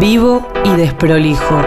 Vivo 0.00 0.46
y 0.64 0.76
desprolijo. 0.76 1.60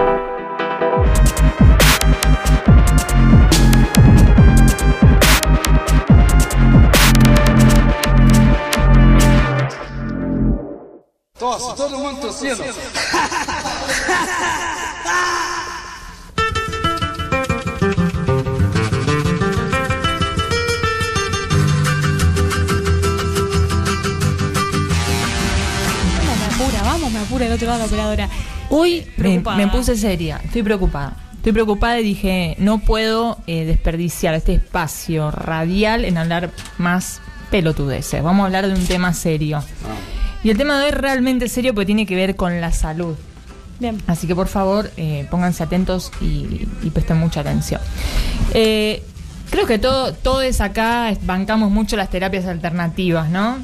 Tosse, 11.38 11.76
todo 11.76 11.98
mundo 11.98 12.22
tossindo. 12.22 12.64
La 27.66 27.86
operadora. 27.86 28.30
Hoy 28.70 29.06
me, 29.06 29.12
Preocupada. 29.24 29.58
me 29.58 29.68
puse 29.68 29.96
seria, 29.98 30.42
estoy 30.44 30.64
preocupada. 30.64 31.16
Estoy 31.36 31.54
preocupada 31.54 32.00
y 32.00 32.04
dije, 32.04 32.56
no 32.60 32.80
puedo 32.80 33.40
eh, 33.48 33.66
desperdiciar 33.66 34.36
este 34.36 34.54
espacio 34.54 35.32
radial 35.32 36.06
en 36.06 36.18
hablar 36.18 36.52
más 36.78 37.20
pelotudeces. 37.50 38.22
Vamos 38.22 38.44
a 38.44 38.46
hablar 38.46 38.68
de 38.68 38.76
un 38.76 38.86
tema 38.86 39.12
serio. 39.14 39.64
Y 40.44 40.52
el 40.52 40.58
tema 40.58 40.78
de 40.78 40.86
hoy 40.86 40.90
es 40.92 40.98
realmente 40.98 41.50
serio 41.50 41.74
porque 41.74 41.88
tiene 41.88 42.06
que 42.06 42.16
ver 42.16 42.36
con 42.36 42.62
la 42.62 42.72
salud. 42.72 43.16
Bien. 43.80 44.00
Así 44.06 44.28
que 44.28 44.36
por 44.36 44.48
favor, 44.48 44.92
eh, 44.98 45.28
pónganse 45.32 45.64
atentos 45.64 46.12
y, 46.22 46.68
y 46.84 46.90
presten 46.92 47.18
mucha 47.18 47.40
atención. 47.40 47.82
Eh, 48.54 49.04
creo 49.50 49.66
que 49.66 49.80
todo, 49.80 50.14
todos 50.14 50.62
acá 50.62 51.12
bancamos 51.24 51.72
mucho 51.72 51.98
las 51.98 52.10
terapias 52.10 52.46
alternativas, 52.46 53.30
¿no? 53.30 53.58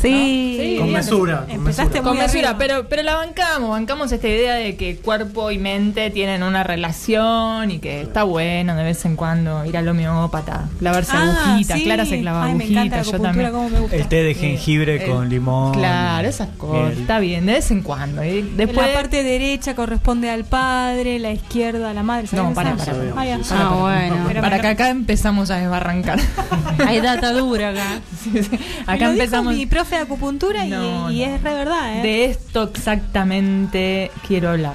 Sí. 0.00 0.76
Con 0.78 0.92
mesura. 0.92 1.40
Con 1.42 1.50
Empezaste 1.50 1.94
mesura. 2.00 2.02
Con 2.10 2.18
mesura, 2.18 2.56
pero, 2.58 2.88
pero 2.88 3.02
la 3.02 3.16
bancamos, 3.16 3.70
bancamos 3.70 4.10
esta 4.12 4.28
idea 4.28 4.54
de 4.54 4.76
que 4.76 4.96
cuerpo 4.96 5.50
y 5.50 5.58
mente 5.58 6.10
tienen 6.10 6.42
una 6.42 6.62
relación 6.64 7.70
y 7.70 7.78
que 7.78 8.02
está 8.02 8.22
bueno 8.24 8.74
de 8.76 8.82
vez 8.84 9.04
en 9.04 9.16
cuando 9.16 9.64
ir 9.64 9.76
al 9.76 9.88
homeópata, 9.88 10.68
clavarse 10.78 11.12
Ah, 11.14 11.50
agujitas, 11.50 11.78
sí. 11.78 11.84
Clara 11.84 12.04
se 12.06 12.20
clava 12.20 12.44
Ay, 12.44 12.54
me 12.54 12.64
encanta 12.64 12.96
la 12.96 13.02
agujitas, 13.02 13.12
yo 13.12 13.20
también. 13.20 13.50
cómo 13.52 13.68
me 13.68 13.80
gusta. 13.80 13.96
El 13.96 14.06
té 14.08 14.22
de 14.22 14.34
jengibre 14.34 15.04
Eh, 15.04 15.06
con 15.08 15.28
limón. 15.28 15.72
Claro, 15.74 16.28
esas 16.28 16.48
cosas, 16.56 16.88
miel. 16.90 17.00
está 17.02 17.18
bien, 17.18 17.46
de 17.46 17.52
vez 17.54 17.70
en 17.70 17.82
cuando. 17.82 18.24
Y 18.24 18.42
después, 18.42 18.86
la 18.86 18.94
parte 18.94 19.22
derecha 19.22 19.74
corresponde 19.74 20.30
al 20.30 20.44
padre, 20.44 21.18
la 21.18 21.32
izquierda 21.32 21.90
a 21.90 21.94
la 21.94 22.02
madre. 22.02 22.26
¿sabes 22.26 22.44
No, 22.44 22.54
para, 22.54 22.76
para, 22.76 22.92
para. 22.92 23.12
Ah, 23.16 23.24
ya. 23.26 23.38
Ah, 23.50 23.76
bueno. 23.78 24.24
Pero 24.28 24.40
para 24.40 24.60
que 24.60 24.66
acá 24.68 24.88
empezamos 24.88 25.50
a 25.50 25.56
desbarrancar. 25.56 26.18
Hay 26.86 27.00
data 27.00 27.32
dura 27.32 27.70
acá. 27.70 28.00
Sí, 28.22 28.30
sí. 28.42 28.48
Me 28.52 28.58
Acá 28.86 28.94
dijo 28.96 29.10
empezamos. 29.12 29.54
mi 29.54 29.66
profe 29.66 29.89
de 29.96 30.02
acupuntura 30.02 30.64
y- 30.66 30.70
No, 30.70 31.10
y, 31.10 31.18
no. 31.20 31.24
es 31.26 31.42
re 31.42 31.54
verdad, 31.54 31.98
¿eh? 31.98 32.02
De 32.02 32.24
esto 32.26 32.70
exactamente 32.74 34.10
quiero 34.26 34.50
hablar. 34.50 34.74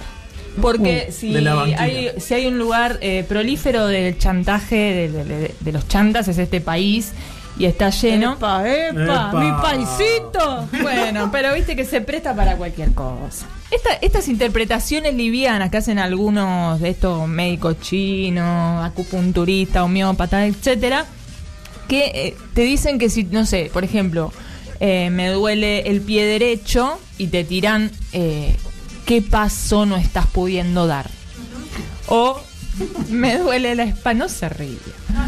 Porque 0.61 1.07
Uh, 1.09 1.11
si, 1.11 1.35
hay, 1.77 2.11
si 2.17 2.33
hay 2.33 2.45
un 2.47 2.57
lugar 2.57 2.97
eh, 3.01 3.25
prolífero 3.27 3.87
del 3.87 4.17
chantaje 4.17 4.75
de, 4.75 5.09
de- 5.11 5.23
de- 5.25 5.55
de 5.59 5.71
los 5.73 5.85
chantas, 5.89 6.29
es 6.29 6.37
este 6.37 6.61
país 6.61 7.11
y 7.59 7.65
está 7.65 7.89
lleno. 7.89 8.33
Epa, 8.33 8.65
epa, 8.65 9.01
Epa. 9.03 9.31
mi 9.33 9.51
paisito. 9.61 10.67
Bueno, 10.81 11.29
pero 11.31 11.53
viste 11.53 11.75
que 11.75 11.83
se 11.83 11.99
presta 11.99 12.33
para 12.33 12.55
cualquier 12.55 12.93
cosa. 12.93 13.45
Esta- 13.69 13.95
estas 14.01 14.29
interpretaciones 14.29 15.13
livianas 15.15 15.69
que 15.71 15.77
hacen 15.77 15.99
algunos 15.99 16.79
de 16.79 16.89
estos 16.89 17.27
médicos 17.27 17.81
chinos, 17.81 18.85
acupunturistas, 18.85 19.83
homeópatas, 19.83 20.47
etcétera, 20.47 21.05
que 21.89 22.05
eh, 22.15 22.35
te 22.53 22.61
dicen 22.61 22.97
que 22.97 23.09
si, 23.09 23.23
no 23.25 23.45
sé, 23.45 23.69
por 23.73 23.83
ejemplo, 23.83 24.31
eh, 24.79 25.09
me 25.09 25.29
duele 25.29 25.89
el 25.89 26.01
pie 26.01 26.25
derecho 26.25 26.99
y 27.17 27.27
te 27.27 27.43
tiran 27.43 27.91
eh, 28.13 28.55
qué 29.05 29.21
paso 29.21 29.85
no 29.85 29.95
estás 29.95 30.27
pudiendo 30.27 30.87
dar. 30.87 31.09
O 32.07 32.39
me 33.09 33.37
duele 33.37 33.75
la 33.75 33.83
espalda, 33.83 34.25
no 34.25 34.29
se 34.29 34.49
ríe. 34.49 34.77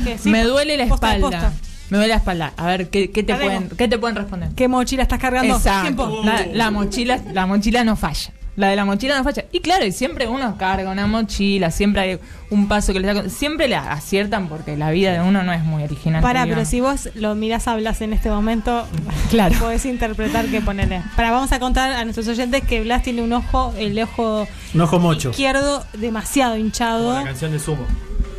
que 0.04 0.18
sí, 0.18 0.30
me 0.30 0.44
duele 0.44 0.78
la 0.78 0.88
posta 0.88 1.16
espalda. 1.16 1.40
posta. 1.42 1.54
Me 1.90 1.98
duele 1.98 2.14
la 2.14 2.18
espalda. 2.18 2.54
A 2.58 2.68
ver, 2.68 2.90
¿qué, 2.90 3.12
qué 3.12 3.24
te, 3.24 3.36
pueden. 3.36 3.70
¿qué 3.70 3.88
te 3.88 3.98
pueden 3.98 4.18
responder? 4.18 4.50
¿Qué 4.56 4.68
mochila 4.68 5.04
estás 5.04 5.20
cargando? 5.20 5.56
Exacto. 5.56 6.24
La, 6.24 6.46
la 6.48 6.72
mochila, 6.72 7.22
la 7.34 7.46
mochila 7.46 7.84
no 7.84 7.96
falla. 7.96 8.34
La 8.58 8.70
de 8.70 8.76
la 8.76 8.86
mochila 8.86 9.16
no 9.16 9.24
falla. 9.24 9.46
Y 9.52 9.60
claro, 9.60 9.86
y 9.86 9.92
siempre 9.92 10.28
uno 10.28 10.58
carga 10.58 10.90
una 10.92 11.06
mochila, 11.08 11.70
siempre 11.72 12.02
hay 12.02 12.20
un 12.50 12.68
paso 12.68 12.92
que 12.92 13.00
le 13.00 13.08
saca. 13.14 13.30
Siempre 13.30 13.68
le 13.68 13.76
aciertan 13.76 14.48
porque 14.50 14.76
la 14.76 14.90
vida 14.90 15.14
de 15.14 15.22
uno 15.22 15.44
no 15.44 15.54
es 15.54 15.64
muy 15.64 15.84
original. 15.84 16.24
Que 16.24 16.50
pero 16.50 16.66
si 16.66 16.82
vos 16.82 17.08
lo 17.14 17.36
mirás, 17.36 17.68
hablas 17.68 18.02
en 18.02 18.14
este 18.14 18.30
momento, 18.32 18.88
Claro. 19.30 19.56
podés 19.60 19.86
interpretar 19.86 20.48
qué 20.48 20.60
ponerle. 20.60 21.04
Para 21.16 21.30
vamos 21.32 21.52
a 21.52 21.60
contar 21.60 21.92
a 21.92 22.04
nuestros 22.04 22.28
oyentes 22.28 22.64
que 22.64 22.82
Blas 22.82 23.04
tiene 23.04 23.22
un 23.22 23.32
ojo, 23.32 23.74
el 23.78 23.98
ojo 24.02 24.48
Un 24.74 24.82
ojo 24.82 25.00
mocho. 25.00 25.30
izquierdo 25.30 25.86
demasiado 25.94 26.54
Como 26.54 26.66
hinchado. 26.66 27.14
la 27.14 27.24
canción 27.26 27.52
de 27.52 27.60
Sumo. 27.60 27.86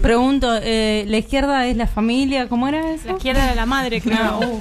Pregunto, 0.03 0.49
eh, 0.62 1.05
¿la 1.06 1.19
izquierda 1.19 1.65
es 1.67 1.77
la 1.77 1.87
familia? 1.87 2.49
¿Cómo 2.49 2.67
era 2.69 2.91
eso? 2.91 3.06
La 3.06 3.12
izquierda 3.12 3.47
de 3.49 3.55
la 3.55 3.67
madre, 3.67 4.00
creo. 4.00 4.39
Uh. 4.41 4.59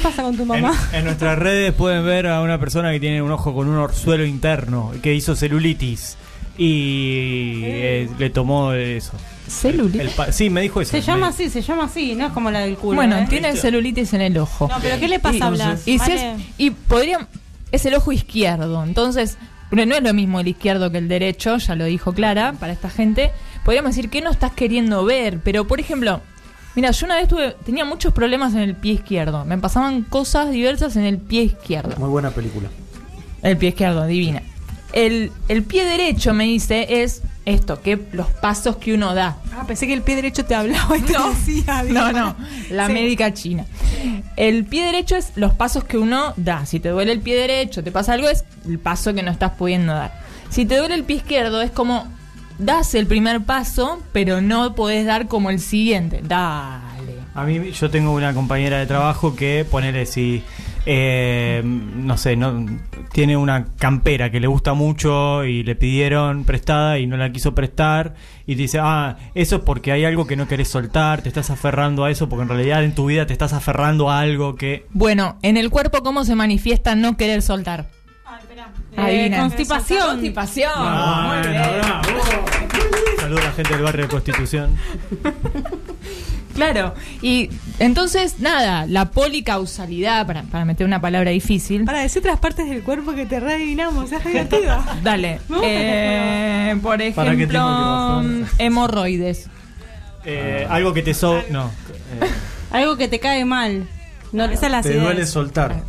¿Qué 0.00 0.08
pasa 0.08 0.22
con 0.22 0.34
tu 0.36 0.42
En, 0.42 0.48
mamá? 0.48 0.74
en 0.94 1.04
nuestras 1.04 1.38
redes 1.38 1.74
pueden 1.74 2.04
ver 2.06 2.26
a 2.26 2.40
una 2.40 2.58
persona 2.58 2.90
que 2.90 3.00
tiene 3.00 3.20
un 3.20 3.30
ojo 3.30 3.52
con 3.54 3.68
un 3.68 3.76
orzuelo 3.76 4.24
interno, 4.24 4.92
que 5.02 5.14
hizo 5.14 5.36
celulitis. 5.36 6.16
Y 6.56 7.60
eh, 7.64 8.08
le 8.18 8.30
tomó 8.30 8.72
eso. 8.72 9.12
Celulitis. 9.46 10.18
El 10.18 10.32
sí, 10.32 10.48
me 10.48 10.62
dijo 10.62 10.80
eso. 10.80 10.90
Se 10.92 11.00
llama 11.02 11.26
Me- 11.26 11.32
así, 11.34 11.50
se 11.50 11.60
llama 11.62 11.84
así, 11.84 12.14
no 12.14 12.26
es 12.26 12.32
como 12.32 12.50
la 12.50 12.60
del 12.60 12.76
culo. 12.76 12.96
Bueno, 12.96 13.18
¿eh? 13.18 13.26
tiene 13.28 13.54
celulitis 13.56 14.12
en 14.14 14.20
el 14.22 14.38
ojo. 14.38 14.68
No, 14.68 14.76
pero 14.80 14.98
¿qué 14.98 15.08
le 15.08 15.18
pasa 15.18 15.36
Y- 15.36 15.42
a 15.42 15.50
Blas? 15.50 15.82
Y, 15.88 15.92
si 15.98 15.98
Vale. 15.98 16.32
es, 16.32 16.40
y 16.58 16.70
podría. 16.70 17.26
Es 17.72 17.84
el 17.86 17.94
ojo 17.94 18.10
izquierdo. 18.12 18.82
Entonces, 18.84 19.36
no 19.70 19.82
es 19.82 20.02
lo 20.02 20.14
mismo 20.14 20.40
el 20.40 20.48
izquierdo 20.48 20.90
que 20.90 20.98
el 20.98 21.08
derecho, 21.08 21.56
ya 21.58 21.74
lo 21.74 21.84
dijo 21.84 22.12
Clara, 22.14 22.54
para 22.58 22.72
esta 22.72 22.88
gente. 22.90 23.32
Podríamos 23.64 23.94
decir 23.94 24.08
que 24.10 24.22
no 24.22 24.30
estás 24.30 24.52
queriendo 24.52 25.04
ver. 25.04 25.40
Pero, 25.44 25.66
por 25.66 25.78
ejemplo, 25.80 26.20
mira, 26.74 26.90
yo 26.90 27.06
una 27.06 27.16
vez 27.16 27.28
tuve, 27.28 27.56
tenía 27.64 27.84
muchos 27.84 28.12
problemas 28.12 28.52
en 28.54 28.60
el 28.60 28.74
pie 28.76 28.94
izquierdo. 28.94 29.44
Me 29.44 29.58
pasaban 29.58 30.02
cosas 30.02 30.50
diversas 30.50 30.96
en 30.96 31.04
el 31.04 31.18
pie 31.18 31.42
izquierdo. 31.42 31.96
Muy 31.98 32.08
buena 32.08 32.30
película. 32.30 32.68
El 33.42 33.56
pie 33.56 33.70
izquierdo, 33.70 34.06
divina. 34.06 34.42
El, 34.92 35.30
el 35.48 35.62
pie 35.62 35.84
derecho, 35.84 36.34
me 36.34 36.44
dice, 36.44 37.02
es 37.02 37.22
esto, 37.44 37.80
que 37.80 37.98
los 38.12 38.26
pasos 38.28 38.76
que 38.76 38.92
uno 38.92 39.14
da. 39.14 39.36
Ah, 39.54 39.64
pensé 39.66 39.86
que 39.86 39.92
el 39.94 40.02
pie 40.02 40.16
derecho 40.16 40.44
te 40.44 40.54
hablaba 40.54 40.96
y 40.98 41.00
te 41.02 41.12
No, 41.12 41.30
decía. 41.30 41.84
no, 41.84 42.12
no, 42.12 42.36
la 42.70 42.86
Sí. 42.88 42.92
médica 42.92 43.32
china. 43.32 43.66
El 44.36 44.64
pie 44.64 44.84
derecho 44.84 45.16
es 45.16 45.32
los 45.36 45.54
pasos 45.54 45.84
que 45.84 45.96
uno 45.96 46.34
da. 46.36 46.66
Si 46.66 46.80
te 46.80 46.88
duele 46.88 47.12
el 47.12 47.20
pie 47.20 47.36
derecho, 47.36 47.84
te 47.84 47.92
pasa 47.92 48.14
algo, 48.14 48.28
es 48.28 48.44
el 48.66 48.78
paso 48.80 49.14
que 49.14 49.22
no 49.22 49.30
estás 49.30 49.52
pudiendo 49.52 49.92
dar. 49.92 50.12
Si 50.50 50.66
te 50.66 50.76
duele 50.76 50.96
el 50.96 51.04
pie 51.04 51.16
izquierdo, 51.18 51.62
es 51.62 51.70
como 51.70 52.06
das 52.60 52.94
el 52.94 53.06
primer 53.06 53.40
paso, 53.42 54.00
pero 54.12 54.40
no 54.40 54.74
podés 54.74 55.06
dar 55.06 55.26
como 55.26 55.50
el 55.50 55.60
siguiente. 55.60 56.20
Dale. 56.22 57.20
A 57.34 57.44
mí, 57.44 57.70
yo 57.72 57.90
tengo 57.90 58.12
una 58.12 58.34
compañera 58.34 58.78
de 58.78 58.86
trabajo 58.86 59.34
que, 59.34 59.64
ponele 59.68 60.04
si, 60.04 60.42
eh, 60.84 61.62
no 61.64 62.16
sé, 62.16 62.36
no 62.36 62.66
tiene 63.12 63.36
una 63.36 63.66
campera 63.78 64.30
que 64.30 64.40
le 64.40 64.46
gusta 64.46 64.74
mucho 64.74 65.44
y 65.44 65.62
le 65.62 65.74
pidieron 65.74 66.44
prestada 66.44 66.98
y 66.98 67.06
no 67.06 67.16
la 67.16 67.32
quiso 67.32 67.54
prestar 67.54 68.14
y 68.46 68.56
te 68.56 68.62
dice, 68.62 68.78
ah, 68.80 69.16
eso 69.34 69.56
es 69.56 69.62
porque 69.62 69.92
hay 69.92 70.04
algo 70.04 70.26
que 70.26 70.36
no 70.36 70.48
querés 70.48 70.68
soltar, 70.68 71.22
te 71.22 71.28
estás 71.28 71.50
aferrando 71.50 72.04
a 72.04 72.10
eso 72.10 72.28
porque 72.28 72.42
en 72.42 72.48
realidad 72.48 72.84
en 72.84 72.94
tu 72.94 73.06
vida 73.06 73.26
te 73.26 73.32
estás 73.32 73.52
aferrando 73.52 74.10
a 74.10 74.20
algo 74.20 74.56
que... 74.56 74.86
Bueno, 74.90 75.38
en 75.42 75.56
el 75.56 75.70
cuerpo, 75.70 76.02
¿cómo 76.02 76.24
se 76.24 76.34
manifiesta 76.34 76.94
no 76.94 77.16
querer 77.16 77.42
soltar? 77.42 77.88
Ay, 78.96 79.16
esperá. 79.20 79.36
Eh, 79.36 79.40
constipación. 79.40 80.06
Constipación. 80.08 80.72
Ah, 80.74 81.40
Muy 81.42 81.52
bravo. 81.52 82.02
Saludos 83.20 83.42
a 83.44 83.46
la 83.46 83.52
gente 83.52 83.72
del 83.74 83.82
barrio 83.82 84.02
de 84.04 84.08
Constitución. 84.08 84.76
Claro, 86.52 86.94
y 87.22 87.48
entonces, 87.78 88.40
nada, 88.40 88.84
la 88.86 89.12
policausalidad, 89.12 90.26
para, 90.26 90.42
para 90.42 90.64
meter 90.64 90.84
una 90.84 91.00
palabra 91.00 91.30
difícil. 91.30 91.84
Para 91.84 92.00
decir 92.00 92.18
otras 92.20 92.40
partes 92.40 92.68
del 92.68 92.82
cuerpo 92.82 93.12
que 93.14 93.24
te 93.24 93.38
readivinamos, 93.38 94.10
es 94.10 94.22
divertido. 94.24 94.84
Dale, 95.02 95.40
eh, 95.62 96.76
por 96.82 96.98
¿Para 97.14 97.30
qué 97.36 97.44
ejemplo, 97.44 97.58
tengo 97.60 98.22
que 98.22 98.40
bajar? 98.42 98.54
hemorroides. 98.58 99.48
Eh, 100.24 100.66
algo 100.68 100.92
que 100.92 101.02
te 101.02 101.14
so... 101.14 101.40
No. 101.50 101.66
eh, 102.20 102.28
Algo 102.72 102.96
que 102.96 103.06
te 103.06 103.20
cae 103.20 103.44
mal. 103.44 103.86
No, 104.32 104.44
Esa 104.44 104.66
es 104.66 104.72
la 104.72 104.82
te 104.82 104.96
duele 104.98 105.26
soltar. 105.26 105.82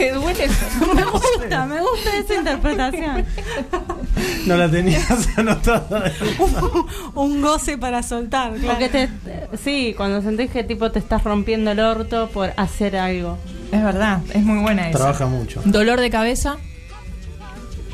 ¿Te 0.00 0.12
duele? 0.12 0.48
me 0.94 1.04
gusta, 1.04 1.66
me 1.66 1.80
gusta 1.80 2.16
esa 2.18 2.34
interpretación. 2.34 3.26
No 4.46 4.56
la 4.56 4.70
tenías 4.70 5.28
anotada. 5.36 6.10
Un 7.14 7.42
goce 7.42 7.76
para 7.76 8.02
soltar, 8.02 8.54
claro. 8.54 8.68
Porque 8.68 8.88
te, 8.88 9.08
sí, 9.62 9.94
cuando 9.96 10.22
sentís 10.22 10.50
que 10.50 10.64
tipo 10.64 10.90
te 10.90 10.98
estás 10.98 11.22
rompiendo 11.22 11.70
el 11.72 11.80
orto 11.80 12.28
por 12.30 12.52
hacer 12.56 12.96
algo. 12.96 13.36
Es 13.72 13.82
verdad, 13.84 14.20
es 14.32 14.42
muy 14.42 14.60
buena 14.62 14.88
esa. 14.88 14.98
Trabaja 14.98 15.26
mucho. 15.26 15.60
Dolor 15.64 16.00
de 16.00 16.10
cabeza. 16.10 16.56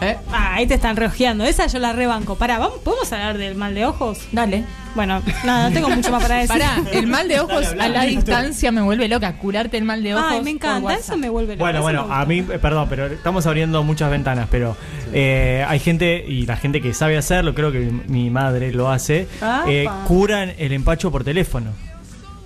¿Eh? 0.00 0.16
Ah, 0.31 0.54
ahí 0.56 0.66
te 0.66 0.75
están 0.75 0.96
reojeando. 0.96 1.44
Esa 1.44 1.66
yo 1.69 1.78
la 1.78 1.93
rebanco. 1.93 2.37
Pará, 2.37 2.58
¿vamos, 2.58 2.78
¿podemos 2.84 3.10
hablar 3.12 3.38
del 3.38 3.54
mal 3.54 3.75
de 3.75 3.87
ojos? 3.87 4.19
Dale. 4.32 4.64
Bueno, 4.94 5.22
nada, 5.44 5.69
no 5.69 5.75
tengo 5.75 5.88
mucho 5.90 6.10
más 6.10 6.22
para 6.22 6.37
decir. 6.37 6.48
Pará, 6.48 6.76
el 6.93 7.06
mal 7.06 7.28
de 7.28 7.40
ojos 7.40 7.66
a 7.78 7.88
la 7.88 8.02
distancia 8.04 8.72
me 8.72 8.82
vuelve 8.82 9.08
loca. 9.08 9.37
Curarte 9.38 9.76
el 9.78 9.84
mal 9.84 10.02
de 10.02 10.14
ojos. 10.14 10.26
Ay, 10.31 10.43
me 10.43 10.50
encanta, 10.50 10.94
eso 10.94 11.16
me 11.16 11.28
vuelve 11.31 11.54
loca, 11.54 11.62
Bueno, 11.64 11.82
bueno, 11.82 12.06
a 12.10 12.25
mí, 12.26 12.43
perdón, 12.43 12.87
pero 12.88 13.06
estamos 13.06 13.46
abriendo 13.46 13.82
muchas 13.82 14.10
ventanas, 14.10 14.48
pero 14.50 14.76
eh, 15.12 15.64
hay 15.69 15.78
gente, 15.81 16.25
y 16.26 16.46
la 16.46 16.56
gente 16.56 16.81
que 16.81 16.92
sabe 16.94 17.16
hacerlo, 17.16 17.54
creo 17.54 17.72
que 17.72 17.81
mi, 17.81 18.02
mi 18.25 18.31
madre 18.31 18.72
lo 18.72 18.90
hace, 18.90 19.28
eh, 19.66 19.87
curan 20.06 20.52
el 20.58 20.72
empacho 20.72 21.10
por 21.10 21.25
teléfono. 21.25 21.70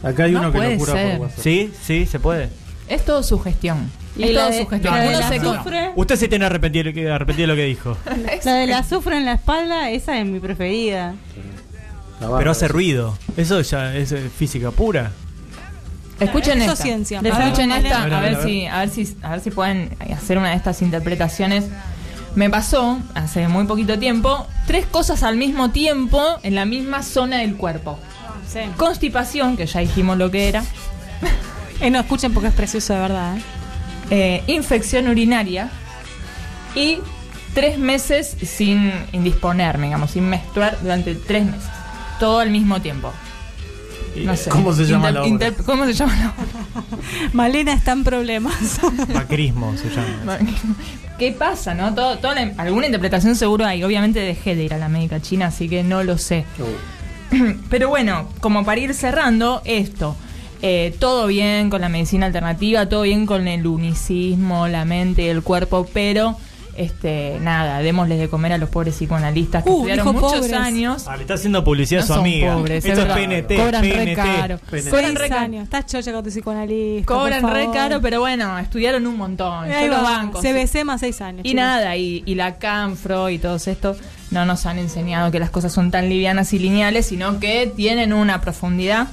Acá 0.03 0.25
hay 0.25 0.32
No 0.32 0.41
uno 0.41 0.53
que 0.53 0.58
lo 0.58 0.79
cura 0.79 0.93
ser. 0.93 1.12
por 1.19 1.26
WhatsApp. 1.26 1.43
¿Sí? 1.44 1.73
Sí, 1.82 2.06
se 2.06 2.19
puede. 2.20 2.49
Es 2.88 3.05
todo 3.05 3.23
sugestión. 3.23 3.91
Y 4.16 4.24
es 4.24 4.30
la 4.34 4.40
todo 4.50 4.50
de- 4.50 4.80
la 4.82 5.04
la 5.20 5.28
se 5.28 5.36
azufre. 5.36 5.90
Usted 5.96 6.16
se 6.16 6.28
tiene 6.28 6.44
arrepentido, 6.46 6.92
que- 6.92 7.10
arrepentido 7.10 7.46
de 7.48 7.52
lo 7.54 7.56
que 7.56 7.64
dijo. 7.66 7.96
La 8.44 8.54
del 8.54 8.72
azufre 8.72 9.16
en 9.16 9.24
la 9.24 9.34
espalda, 9.34 9.90
esa 9.90 10.18
es 10.18 10.26
mi 10.26 10.40
preferida. 10.40 11.14
Pero 12.38 12.50
hace 12.50 12.68
ruido. 12.68 13.16
Eso 13.36 13.60
ya 13.62 13.94
es 13.96 14.12
eh, 14.12 14.28
física 14.36 14.70
pura. 14.72 15.10
Escuchen 16.18 16.60
Eso 16.60 16.72
esta. 16.72 16.82
es 16.84 16.88
ciencia. 16.88 17.20
Escuchen 17.24 17.72
A 17.72 17.76
ver, 17.76 17.86
esta, 17.86 18.02
a 18.02 18.20
ver, 18.20 18.42
si, 18.42 18.66
a 18.66 18.78
ver 18.80 18.90
si, 18.90 19.16
a 19.22 19.30
ver 19.30 19.40
si 19.40 19.50
pueden 19.50 19.96
hacer 20.14 20.36
una 20.36 20.50
de 20.50 20.56
estas 20.56 20.82
interpretaciones. 20.82 21.64
Me 22.34 22.50
pasó 22.50 22.98
hace 23.14 23.48
muy 23.48 23.64
poquito 23.64 23.98
tiempo 23.98 24.46
tres 24.66 24.86
cosas 24.86 25.22
al 25.22 25.36
mismo 25.36 25.70
tiempo 25.70 26.22
en 26.42 26.54
la 26.54 26.64
misma 26.66 27.02
zona 27.02 27.38
del 27.38 27.56
cuerpo. 27.56 27.98
Sí. 28.46 28.60
Constipación, 28.76 29.56
que 29.56 29.66
ya 29.66 29.80
dijimos 29.80 30.18
lo 30.18 30.30
que 30.30 30.48
era. 30.48 30.62
Eh, 31.80 31.90
no, 31.90 32.00
escuchen 32.00 32.34
porque 32.34 32.48
es 32.48 32.54
precioso 32.54 32.92
de 32.92 33.00
verdad. 33.00 33.36
¿eh? 33.38 33.42
Eh, 34.10 34.42
infección 34.46 35.08
urinaria 35.08 35.70
y 36.74 36.98
tres 37.54 37.78
meses 37.78 38.36
sin 38.42 38.92
indisponerme, 39.12 39.86
digamos, 39.86 40.10
sin 40.12 40.28
menstruar 40.28 40.78
durante 40.82 41.14
tres 41.14 41.44
meses. 41.46 41.68
Todo 42.18 42.40
al 42.40 42.50
mismo 42.50 42.80
tiempo. 42.80 43.12
No 44.16 44.36
sé. 44.36 44.50
¿Cómo 44.50 44.72
se 44.72 44.84
llama 44.84 45.10
la 45.12 45.22
obra? 45.22 45.52
¿Cómo 45.64 45.86
se 45.86 45.92
llama 45.94 46.14
la 46.16 46.26
obra? 46.30 46.98
Malena 47.32 47.72
está 47.72 47.92
en 47.92 48.04
problemas. 48.04 48.80
Macrismo 49.14 49.74
se 49.76 49.88
llama. 49.88 50.38
¿Qué 51.18 51.32
pasa, 51.32 51.74
no? 51.74 51.94
Todo, 51.94 52.18
toda 52.18 52.34
la- 52.34 52.52
alguna 52.56 52.86
interpretación 52.86 53.36
seguro 53.36 53.64
hay. 53.66 53.84
Obviamente 53.84 54.20
dejé 54.20 54.56
de 54.56 54.64
ir 54.64 54.74
a 54.74 54.78
la 54.78 54.88
médica 54.88 55.20
china, 55.20 55.46
así 55.46 55.68
que 55.68 55.82
no 55.84 56.02
lo 56.02 56.18
sé. 56.18 56.44
Uh, 56.58 57.36
Pero 57.70 57.88
bueno, 57.88 58.28
como 58.40 58.64
para 58.64 58.80
ir 58.80 58.94
cerrando, 58.94 59.62
esto. 59.64 60.16
Eh, 60.62 60.94
todo 60.98 61.26
bien 61.26 61.70
con 61.70 61.80
la 61.80 61.88
medicina 61.88 62.26
alternativa, 62.26 62.88
todo 62.88 63.02
bien 63.02 63.26
con 63.26 63.48
el 63.48 63.66
unicismo, 63.66 64.68
la 64.68 64.84
mente 64.84 65.22
y 65.22 65.26
el 65.28 65.42
cuerpo, 65.42 65.86
pero 65.92 66.36
este 66.76 67.36
nada, 67.42 67.80
démosles 67.80 68.18
de 68.18 68.28
comer 68.28 68.52
a 68.52 68.58
los 68.58 68.70
pobres 68.70 68.94
psicoanalistas 68.94 69.64
que 69.64 69.70
Uh, 69.70 69.74
estudiaron 69.88 70.14
muchos 70.14 70.32
pobres. 70.32 70.52
años. 70.52 71.04
Ah, 71.08 71.16
le 71.16 71.22
está 71.22 71.34
haciendo 71.34 71.62
publicidad 71.64 72.00
No 72.00 72.04
a 72.04 72.06
su 72.06 72.20
amiga. 72.20 72.54
pobres, 72.54 72.84
Esto 72.84 73.02
es. 73.02 73.06
PNT. 73.12 73.56
Cobran 73.56 73.82
re 73.82 73.90
PNT. 73.92 74.14
caro. 74.16 74.58
PNT. 74.70 74.90
Cobran 74.90 75.16
re 75.16 75.28
caro. 75.28 75.52
Estás 75.62 75.86
chocha 75.86 76.12
con 76.12 76.24
tu 76.24 76.30
psicoanalista. 76.30 77.06
Cobran 77.12 77.52
re 77.52 77.68
caro, 77.72 78.00
pero 78.00 78.20
bueno, 78.20 78.58
estudiaron 78.58 79.06
un 79.06 79.16
montón. 79.16 79.64
Ahí 79.70 79.88
va, 79.88 80.00
banco. 80.00 80.40
CBC 80.40 80.84
más 80.84 81.00
seis 81.00 81.20
años. 81.20 81.40
Y 81.40 81.50
chicos. 81.50 81.56
nada, 81.56 81.96
y, 81.96 82.22
y 82.24 82.34
la 82.36 82.56
Canfro 82.58 83.28
y 83.30 83.38
todos 83.38 83.66
estos 83.66 83.98
no 84.30 84.46
nos 84.46 84.64
han 84.64 84.78
enseñado 84.78 85.30
que 85.32 85.40
las 85.40 85.50
cosas 85.50 85.72
son 85.72 85.90
tan 85.90 86.08
livianas 86.08 86.52
y 86.54 86.58
lineales, 86.60 87.06
sino 87.06 87.40
que 87.40 87.70
tienen 87.74 88.12
una 88.12 88.40
profundidad. 88.40 89.08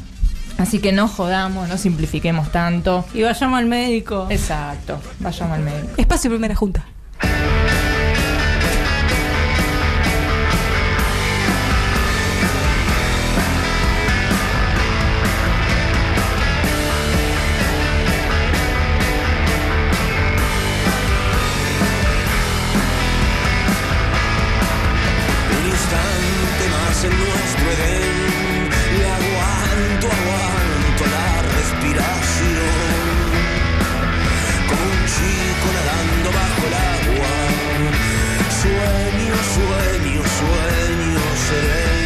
Así 0.57 0.79
que 0.79 0.91
no 0.91 1.07
jodamos, 1.07 1.69
no 1.69 1.77
simplifiquemos 1.77 2.51
tanto. 2.51 3.05
Y 3.13 3.21
vayamos 3.21 3.59
al 3.59 3.65
médico. 3.65 4.27
Exacto, 4.29 4.99
vayamos 5.19 5.57
al 5.57 5.63
médico. 5.63 5.93
Espacio 5.97 6.29
Primera 6.29 6.55
Junta. 6.55 6.83
Instante 25.87 26.67
más 26.69 27.03
en 27.05 27.11
nuestro 27.11 27.71
Edén 27.71 28.69
y 28.91 29.03
aguanto, 29.03 30.07
aguanto 30.07 31.03
la 31.15 31.41
respiración. 31.55 32.75
Como 34.67 34.83
un 34.83 35.05
chico 35.15 35.67
nadando 35.77 36.29
bajo 36.39 36.61
el 36.67 36.73
agua. 36.73 37.35
Sueño, 38.61 39.35
sueño, 39.55 40.21
sueño 40.39 41.21
ser 41.47 41.96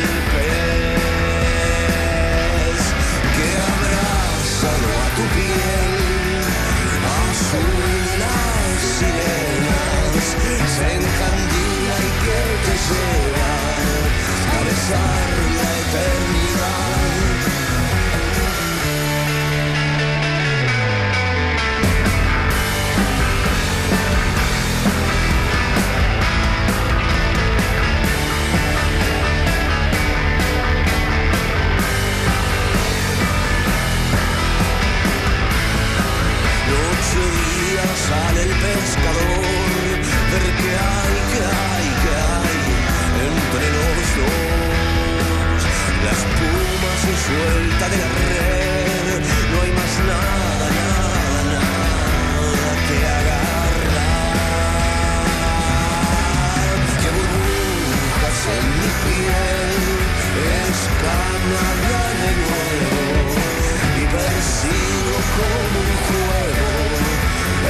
como 65.36 65.80
un 65.80 65.98
juego 66.08 66.68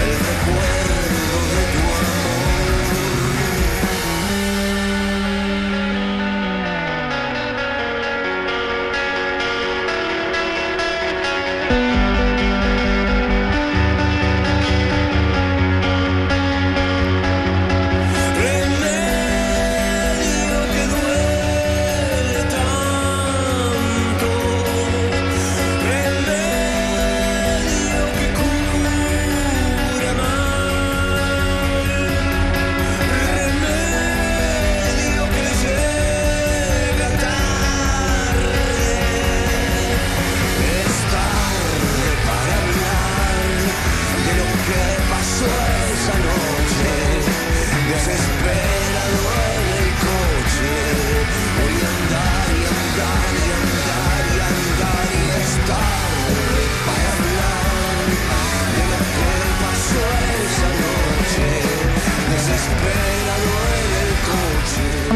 el 0.02 0.20
recuerdo 0.20 0.81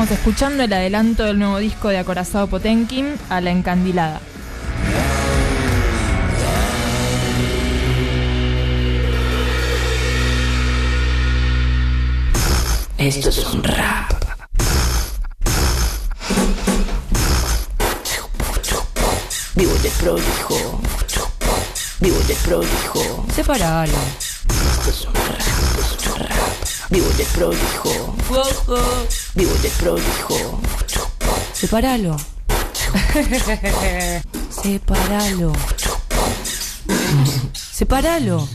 Estamos 0.05 0.19
escuchando 0.19 0.63
el 0.63 0.71
adelanto 0.71 1.23
del 1.23 1.39
nuevo 1.39 1.57
disco 1.57 1.87
de 1.87 1.97
Acorazado 1.97 2.45
Potenkin 2.45 3.15
a 3.27 3.41
la 3.41 3.49
encandilada. 3.49 4.21
Esto 12.99 13.29
es 13.29 13.45
un 13.51 13.63
rap. 13.63 14.11
Vivo 19.55 19.73
de 19.73 19.89
prolijo. 19.89 20.81
Vivo 21.99 22.19
de 22.27 22.35
prolijo. 22.35 23.25
Separalo. 23.33 24.34
Vivo 26.89 27.09
de 27.17 27.25
prolijo. 27.33 28.15
Vivo 29.33 29.53
de 29.55 29.69
prolijo. 29.79 30.61
Separalo. 31.53 32.17
Separalo. 34.61 35.53
Separalo. 37.53 38.47